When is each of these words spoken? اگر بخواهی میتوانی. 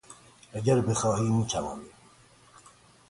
اگر 0.53 0.81
بخواهی 0.81 1.29
میتوانی. 1.29 1.85